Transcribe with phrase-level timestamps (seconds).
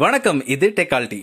[0.00, 1.18] வணக்கம் இது Techkaldi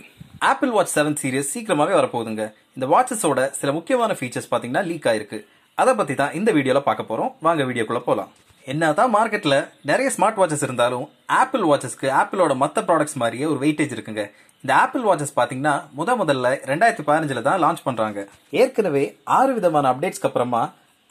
[0.50, 2.44] Apple watch seven series சீக்கிரமாவே வரப்போகுதுங்க.
[2.76, 5.40] இந்த வாட்சஸோட சில முக்கியமான ஃபீச்சர்ஸ் பாத்தீங்கன்னா லீக் ஆயிருக்கு.
[5.78, 7.32] அதை பத்தி தான் இந்த வீடியோல பார்க்க போறோம்.
[7.47, 8.29] வாங்க வீடியோக்குள்ள போலாம்.
[8.73, 9.55] என்னதான் மார்க்கெட்ல
[9.91, 11.09] நிறைய ஸ்மார்ட் வாட்சஸ் இருந்தாலும்
[11.41, 14.25] ஆப்பிள் வாட்சஸ்க்கு ஆப்பிளோட மற்ற ப்ராடக்ட்ஸ் மாதிரியே ஒரு வெயிட்டேஜ் இருக்குங்க.
[14.63, 18.29] இந்த ஆப்பிள் வாட்சஸ் பாத்தீங்கன்னா முத முதல்ல ரெண்டாயிரத்தி பதினஞ்சுல தான் லான்ச் பண்றாங்க.
[18.61, 19.05] ஏற்கனவே
[19.39, 20.63] ஆறு விதமான அப்டேட்ஸ்க்கு அப்புறமா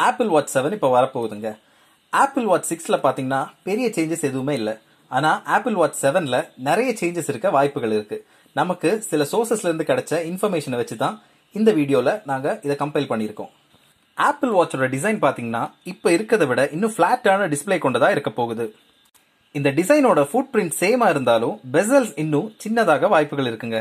[0.08, 1.50] ஆப்பிள் வாட்ச் செவன் இப்போ வரப்போகுதுங்க.
[2.12, 4.76] ஆப்பிள் வாட்ச் சிக்ஸ்ல பாத்தீங்கன்னா பெரிய சேஞ்சஸ் எதுவுமே இல்லை.
[5.16, 8.24] ஆனால் ஆப்பிள் வாட்ச் செவனில் நிறைய சேஞ்சஸ் இருக்க வாய்ப்புகள் இருக்குது
[8.56, 11.16] நமக்கு சில சோர்சஸ்லேருந்து கிடைச்ச இன்ஃபர்மேஷனை வச்சு தான்
[11.54, 13.50] இந்த வீடியோவில் நாங்கள் இதை கம்பைல் பண்ணியிருக்கோம்.
[14.18, 18.66] ஆப்பிள் வாட்சோட டிசைன் பார்த்தீங்கன்னா இப்போ இருக்கிறத விட இன்னும் ஃப்ளாட்டான டிஸ்ப்ளே கொண்டதாக இருக்க போகுது.
[19.54, 23.78] இந்த டிசைனோட ஃபுட் பிரிண்ட் சேமாக இருந்தாலும் பெசல்ஸ் இன்னும் சின்னதாக வாய்ப்புகள் இருக்குங்க.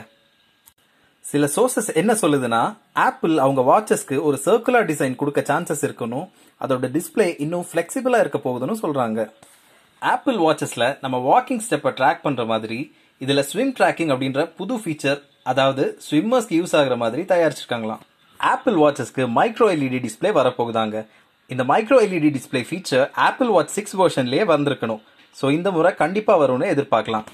[1.25, 2.61] சில சோர்சஸ் என்ன சொல்லுதுன்னா
[3.07, 6.27] ஆப்பிள் அவங்க வாட்சஸ்க்கு ஒரு சர்க்குலர் டிசைன் கொடுக்க சான்சஸ் இருக்கணும்.
[6.61, 9.19] அதோட டிஸ்ப்ளே இன்னும் ஃப்ளெக்சிபிளாக இருக்க போகுதுன்னு சொல்கிறாங்க
[10.01, 12.77] ஆப்பிள் வாட்சஸில் நம்ம வாக்கிங் ஸ்டெப்பை ட்ராக் பண்ணுற மாதிரி
[13.21, 15.19] இதில் ஸ்விம் ட்ராக்கிங் அப்படின்ற புது ஃபீச்சர்
[15.51, 18.01] அதாவது ஸ்விம்மர்ஸ்க்கு யூஸ் ஆகுற மாதிரி தயாரிச்சிருக்காங்களாம்.
[18.39, 20.97] ஆப்பிள் வாட்சஸ்க்கு மைக்ரோ எல்இடி டிஸ்ப்ளே வரப்போகுதாங்க.
[21.49, 25.01] இந்த micro LED display feature Apple watch six வெர்ஷன்லயே வந்திருக்கணும்.
[25.41, 27.25] ஸோ இந்த முறை கண்டிப்பாக வரும்னு எதிர்பார்க்கலாம்.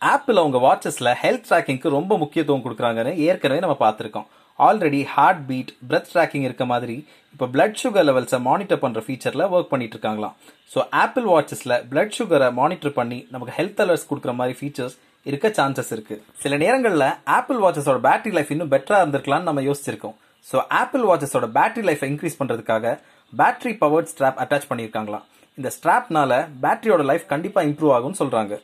[0.00, 4.28] ஆப்பிள் அவங்க வாட்சஸில் ஹெல்த் ட்ராக்கிங்க்கு ரொம்ப முக்கியத்துவம் கொடுக்குறாங்கன்னு ஏற்கனவே நம்ம பார்த்துருக்கோம்.
[4.58, 6.96] Already heart beat breath tracking இருக்க மாதிரி
[7.32, 10.34] இப்போ பிளட் சுகர் லெவல்ஸை மானிட்டர் பண்ணுற ஃபீச்சரில் ஒர்க் பண்ணிட்டு இருக்காங்களாம்.
[10.72, 14.96] ஸோ ஆப்பிள் வாட்சஸில் பிளட் சுகரை மானிட்டர் பண்ணி நமக்கு ஹெல்த் அலர்ட்ஸ் கொடுக்குற மாதிரி ஃபீச்சர்ஸ்
[15.26, 16.16] இருக்க சான்சஸ் இருக்கு.
[16.42, 20.16] சில நேரங்களில் ஆப்பிள் வாட்சஸோட பேட்டரி லைஃப் இன்னும் பெட்டராக இருந்திருக்கலாம்னு நம்ம யோசிச்சிருக்கோம்.
[20.46, 22.94] ஸோ ஆப்பிள் வாட்சஸோட பேட்டரி லைஃப் இன்க்ரீஸ் பண்ணுறதுக்காக
[23.32, 25.24] பேட்டரி பவர்ட் ஸ்ட்ராப் அட்டாச் பண்ணியிருக்காங்களாம்.
[25.58, 26.32] இந்த ஸ்ட்ராப்னால
[26.64, 28.54] பேட்டரியோட லைஃப் கண்டிப்பாக இம்ப்ரூவ் ஆகும்னு சொல்கிறாங்க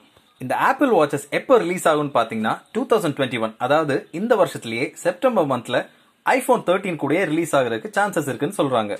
[0.43, 5.47] இந்த ஆப்பிள் வாட்சஸ் எப்போ ரிலீஸ் ஆகும்னு பார்த்தீங்கன்னா டூ தௌசண்ட் டுவெண்ட்டி ஒன் அதாவது இந்த வருஷத்துலேயே செப்டம்பர்
[5.47, 5.81] மந்த்தில்
[6.27, 8.95] ஐஃபோன் தேர்ட்டின் கூடயே ரிலீஸ் ஆகிறதுக்கு சான்சஸ் இருக்குன்னு சொல்கிறாங்க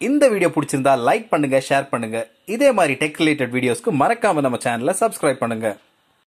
[0.00, 4.94] இந்த வீடியோ பிடிச்சிருந்தா லைக் பண்ணுங்கள் ஷேர் பண்ணுங்கள் இதே மாதிரி டெக் ரிலேட்டட் வீடியோஸ்க்கு மறக்காமல் நம்ம சேனலை
[5.00, 5.76] சப்ஸ்கிரைப் பண்ணுங்கள்